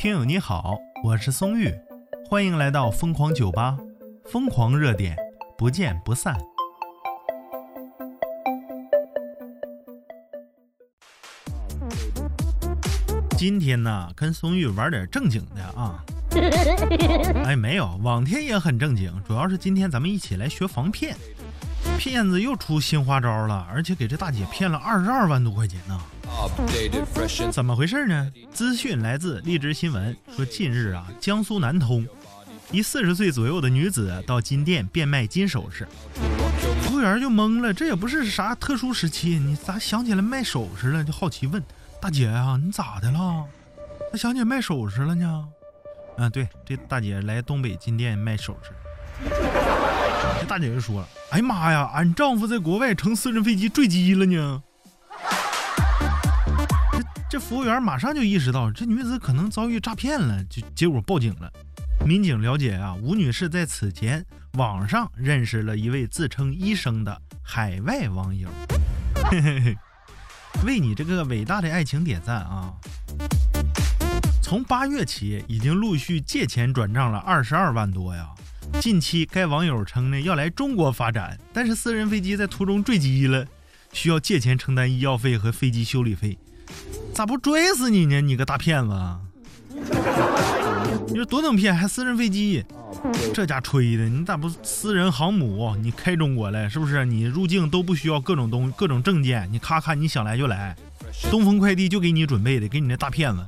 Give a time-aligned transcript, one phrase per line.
[0.00, 1.70] 听友你好，我是松玉，
[2.26, 3.76] 欢迎来到疯狂酒吧，
[4.24, 5.14] 疯狂热点，
[5.58, 6.34] 不见不散。
[13.36, 16.02] 今天呢，跟松玉玩点正经的啊。
[17.44, 21.14] 哎，没有，往天也很正经，主要是今天咱们一起来学防骗。
[22.00, 26.00] 骗子又出新花招了，而且给这大姐骗了二十二万多块钱呢。
[27.52, 28.32] 怎么回事呢？
[28.54, 32.08] 资讯来自荔枝新闻，说近日啊，江苏南通
[32.70, 35.86] 一四十岁左右的女子到金店变卖金首饰，
[36.80, 41.04] 服务员就懵了，这也不是啥特殊时期，你咋想起来卖首饰了？
[41.04, 41.62] 就好奇问
[42.00, 43.44] 大姐啊，你咋的了？
[44.10, 45.46] 咋想起来卖首饰了呢？
[46.16, 48.70] 啊，对，这大姐来东北金店卖首饰，
[50.40, 51.08] 这大姐就说了。
[51.32, 51.90] 哎呀妈呀！
[51.92, 54.62] 俺丈夫在国外乘私人飞机坠机了呢。
[56.90, 61.52] 这这服务员马上就意识到这女子可能遭遇诈骗了，就结果报警了。
[62.06, 68.48] 民警了解啊，吴女士在此前网上认识了一位自称医生的海外网友。
[69.30, 69.76] 嘿嘿嘿，
[70.64, 72.72] 为你这个伟大的爱情点赞啊！
[74.42, 78.26] 从八月起，已经陆续借钱转账了二十二万多呀。
[78.78, 83.44] 近期，该网友称呢要来中国发展，但是私人飞机在途中坠机了，
[83.92, 86.38] 需要借钱承担医药费和飞机修理费。
[87.12, 88.20] 咋不拽死你呢？
[88.20, 88.94] 你个大骗子！
[91.08, 92.64] 你说多能骗，还私人飞机？
[93.34, 94.08] 这家吹的！
[94.08, 95.74] 你咋不私人航母？
[95.82, 97.04] 你开中国来是不是？
[97.04, 100.76] 你入境都不需要各种东各种证件，你咔咔你想来就来。
[101.30, 103.44] 东风快递就给你准备的，给你那大骗子，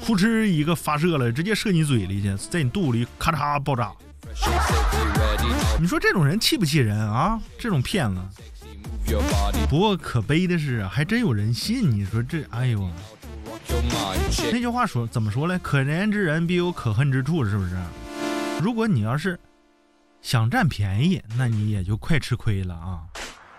[0.00, 3.92] 呼哧一个发射了，直接射你嘴里去，在你肚里咔嚓爆炸。
[5.80, 7.40] 你说这种人气不气人啊？
[7.58, 8.20] 这种骗子。
[9.68, 11.90] 不过可悲的是，还真有人信。
[11.90, 12.88] 你说这，哎呦，
[14.50, 15.58] 那句话说怎么说呢？
[15.62, 17.76] 可怜之人必有可恨之处，是不是？
[18.62, 19.38] 如果你要是
[20.22, 23.02] 想占便宜，那你也就快吃亏了啊！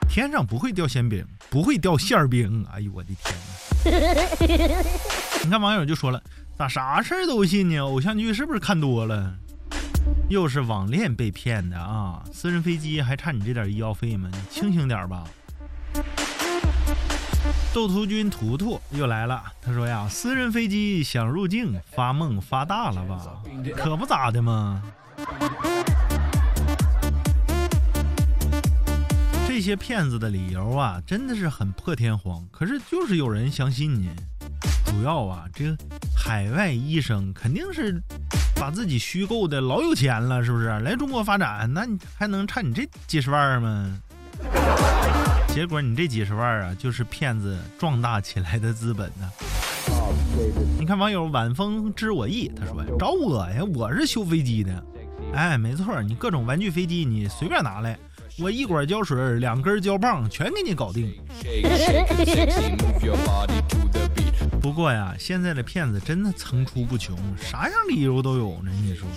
[0.10, 2.66] 天上不会掉馅饼，不会掉馅饼。
[2.72, 3.36] 哎呦我的天
[3.86, 4.84] 哪！
[5.44, 6.22] 你看网友就说了，
[6.58, 7.78] 咋啥事儿都信呢？
[7.80, 9.36] 偶像剧是不是看多了？
[10.28, 12.24] 又是网恋被骗的啊！
[12.34, 14.30] 私人飞机还差你这点医药费吗？
[14.32, 15.24] 你清醒点吧！
[17.74, 23.44] 斗图君图图又来了，他说呀，私人飞机想入境，发梦发大了吧？
[23.76, 24.82] 可不咋的嘛！
[29.48, 34.10] 这些骗子的理由啊，真的是很破天荒，可是就是有人相信呢。
[34.86, 35.76] 主要啊，这
[36.16, 38.02] 海外医生肯定是。
[38.56, 40.68] 把自己虚构的老有钱了，是不是？
[40.80, 44.00] 来中国发展，那你还能差你这几十万吗？
[45.50, 49.30] 结果你这几十万啊，就是骗子壮大起来的资本呢。
[50.80, 54.84] 你看网友晚风知我意，他说找我呀，我是修飞机的。
[55.34, 57.98] 哎，没错，你各种玩具飞机你随便拿来，
[58.38, 61.14] 我一管胶水，两根胶棒，全给你搞定。
[64.62, 68.70] 不过呀，现在的骗子真的层出不穷，啥样理由都有呢。
[68.84, 69.08] 你说，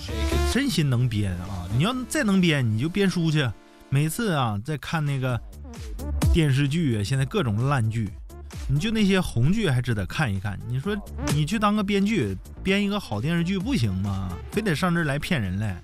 [0.52, 1.66] 真心能编啊！
[1.76, 3.50] 你要再能编，你就编书去。
[3.88, 5.40] 每次啊，在看那个
[6.32, 8.08] 电视剧，现在各种烂剧，
[8.68, 10.56] 你就那些红剧还值得看一看。
[10.68, 10.96] 你说，
[11.34, 14.28] 你去当个编剧，编一个好电视剧不行吗？
[14.52, 15.76] 非得上这儿来骗人来？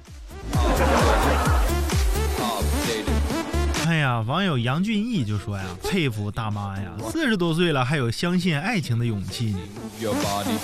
[4.05, 9.59] 呀，网友杨俊义就说呀：“佩服大妈呀，四十多岁了还有相信爱情的勇气呢。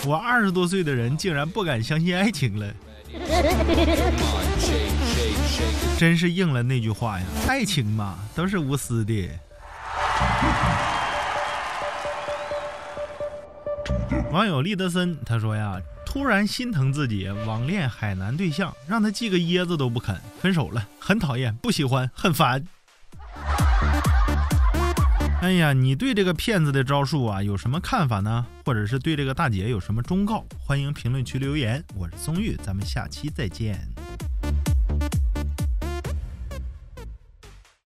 [0.06, 2.70] 我二十多岁的人竟然不敢相信爱情了，
[5.98, 9.30] 真是应了那句话呀，爱情嘛都是无私的。”
[14.30, 22.62] 网友利德森他说呀：“突然心疼自己网恋海南对象，让他寄个椰子都不肯，分手了，很讨厌，不喜欢，很烦。”
[25.40, 28.46] 哎呀，你对这个骗子的招数啊有什么看法呢？
[28.62, 30.44] 或者是对这个大姐有什么忠告？
[30.58, 31.82] 欢迎评论区留言。
[31.94, 33.88] 我是松玉，咱们下期再见。